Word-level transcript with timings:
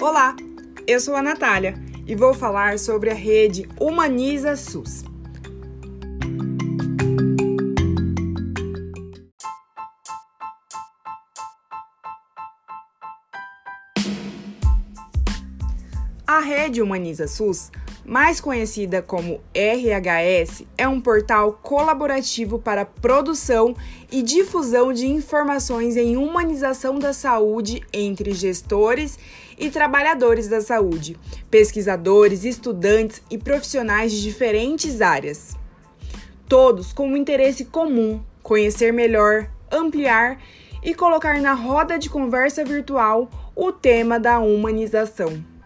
Olá, 0.00 0.36
eu 0.86 1.00
sou 1.00 1.16
a 1.16 1.22
Natália 1.22 1.74
e 2.06 2.14
vou 2.14 2.32
falar 2.32 2.78
sobre 2.78 3.10
a 3.10 3.14
rede 3.14 3.68
Humaniza 3.80 4.54
SUS. 4.54 5.02
A 16.24 16.38
rede 16.38 16.80
Humaniza 16.80 17.26
SUS 17.26 17.72
mais 18.08 18.40
conhecida 18.40 19.02
como 19.02 19.38
RHS, 19.54 20.64
é 20.78 20.88
um 20.88 20.98
portal 20.98 21.60
colaborativo 21.62 22.58
para 22.58 22.86
produção 22.86 23.76
e 24.10 24.22
difusão 24.22 24.94
de 24.94 25.06
informações 25.06 25.94
em 25.94 26.16
humanização 26.16 26.98
da 26.98 27.12
saúde 27.12 27.82
entre 27.92 28.32
gestores 28.32 29.18
e 29.58 29.68
trabalhadores 29.68 30.48
da 30.48 30.62
saúde, 30.62 31.18
pesquisadores, 31.50 32.44
estudantes 32.44 33.22
e 33.30 33.36
profissionais 33.36 34.10
de 34.10 34.22
diferentes 34.22 35.02
áreas. 35.02 35.54
Todos 36.48 36.94
com 36.94 37.08
um 37.08 37.16
interesse 37.16 37.66
comum: 37.66 38.22
conhecer 38.42 38.90
melhor, 38.90 39.50
ampliar 39.70 40.40
e 40.82 40.94
colocar 40.94 41.42
na 41.42 41.52
roda 41.52 41.98
de 41.98 42.08
conversa 42.08 42.64
virtual 42.64 43.28
o 43.54 43.70
tema 43.70 44.18
da 44.18 44.38
humanização. 44.38 45.57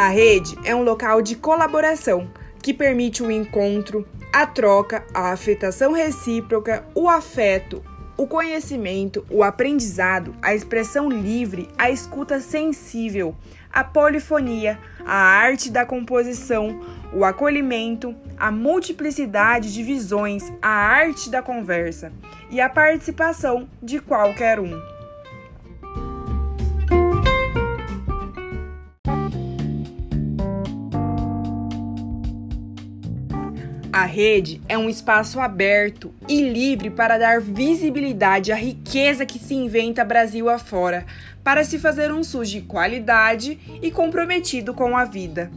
A 0.00 0.08
rede 0.08 0.56
é 0.64 0.74
um 0.74 0.82
local 0.82 1.20
de 1.20 1.34
colaboração 1.34 2.30
que 2.62 2.72
permite 2.72 3.22
o 3.22 3.30
encontro, 3.30 4.08
a 4.32 4.46
troca, 4.46 5.04
a 5.12 5.30
afetação 5.30 5.92
recíproca, 5.92 6.86
o 6.94 7.06
afeto, 7.06 7.84
o 8.16 8.26
conhecimento, 8.26 9.26
o 9.28 9.44
aprendizado, 9.44 10.34
a 10.40 10.54
expressão 10.54 11.10
livre, 11.10 11.68
a 11.76 11.90
escuta 11.90 12.40
sensível, 12.40 13.36
a 13.70 13.84
polifonia, 13.84 14.78
a 15.04 15.16
arte 15.16 15.70
da 15.70 15.84
composição, 15.84 16.80
o 17.12 17.22
acolhimento, 17.22 18.16
a 18.38 18.50
multiplicidade 18.50 19.70
de 19.70 19.82
visões, 19.82 20.50
a 20.62 20.70
arte 20.70 21.28
da 21.28 21.42
conversa 21.42 22.10
e 22.50 22.58
a 22.58 22.70
participação 22.70 23.68
de 23.82 24.00
qualquer 24.00 24.60
um. 24.60 24.99
A 33.92 34.04
rede 34.04 34.60
é 34.68 34.78
um 34.78 34.88
espaço 34.88 35.40
aberto 35.40 36.14
e 36.28 36.40
livre 36.40 36.90
para 36.90 37.18
dar 37.18 37.40
visibilidade 37.40 38.52
à 38.52 38.54
riqueza 38.54 39.26
que 39.26 39.36
se 39.36 39.52
inventa 39.52 40.04
Brasil 40.04 40.48
afora, 40.48 41.04
para 41.42 41.64
se 41.64 41.76
fazer 41.76 42.12
um 42.12 42.22
SUS 42.22 42.50
de 42.50 42.60
qualidade 42.60 43.58
e 43.82 43.90
comprometido 43.90 44.72
com 44.72 44.96
a 44.96 45.04
vida. 45.04 45.50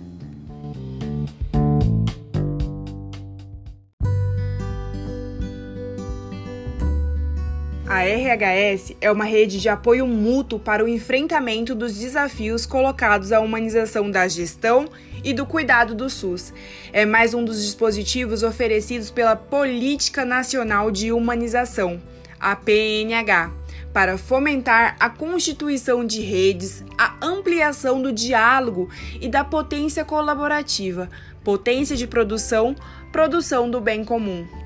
A 7.93 8.01
RHS 8.05 8.95
é 8.99 9.11
uma 9.11 9.23
rede 9.23 9.61
de 9.61 9.69
apoio 9.69 10.07
mútuo 10.07 10.57
para 10.57 10.83
o 10.83 10.87
enfrentamento 10.87 11.75
dos 11.75 11.95
desafios 11.95 12.65
colocados 12.65 13.31
à 13.31 13.39
humanização 13.39 14.09
da 14.09 14.27
gestão 14.27 14.89
e 15.23 15.31
do 15.31 15.45
cuidado 15.45 15.93
do 15.93 16.09
SUS. 16.09 16.51
É 16.91 17.05
mais 17.05 17.35
um 17.35 17.45
dos 17.45 17.63
dispositivos 17.63 18.41
oferecidos 18.41 19.11
pela 19.11 19.35
Política 19.35 20.25
Nacional 20.25 20.89
de 20.89 21.11
Humanização, 21.11 22.01
a 22.39 22.55
PNH, 22.55 23.51
para 23.93 24.17
fomentar 24.17 24.95
a 24.99 25.07
constituição 25.07 26.03
de 26.03 26.19
redes, 26.19 26.83
a 26.97 27.15
ampliação 27.21 28.01
do 28.01 28.11
diálogo 28.11 28.89
e 29.21 29.29
da 29.29 29.43
potência 29.43 30.03
colaborativa, 30.03 31.11
potência 31.43 31.95
de 31.95 32.07
produção, 32.07 32.75
produção 33.11 33.69
do 33.69 33.79
bem 33.79 34.03
comum. 34.03 34.62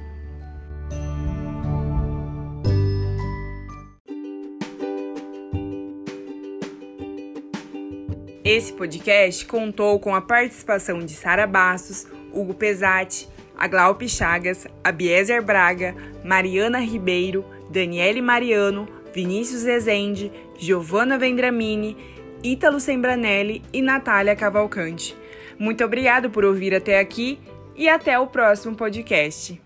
Esse 8.48 8.72
podcast 8.72 9.46
contou 9.46 10.00
com 10.00 10.16
a 10.16 10.22
participação 10.22 11.00
de 11.00 11.12
Sara 11.14 11.46
Bastos, 11.46 12.08
Hugo 12.32 12.54
Pesati, 12.54 13.28
Glaupe 13.70 14.08
Chagas, 14.08 14.66
Abiezer 14.82 15.44
Braga, 15.44 15.94
Mariana 16.24 16.80
Ribeiro, 16.80 17.44
Daniele 17.70 18.22
Mariano, 18.22 18.88
Vinícius 19.14 19.64
Rezende, 19.64 20.32
Giovanna 20.58 21.18
Vendramini, 21.18 21.98
Ítalo 22.42 22.80
Sembranelli 22.80 23.62
e 23.74 23.82
Natália 23.82 24.34
Cavalcante. 24.34 25.14
Muito 25.60 25.84
obrigado 25.84 26.30
por 26.30 26.46
ouvir 26.46 26.74
até 26.74 27.02
aqui 27.02 27.42
e 27.76 27.90
até 27.90 28.18
o 28.18 28.28
próximo 28.28 28.78
podcast. 28.78 29.62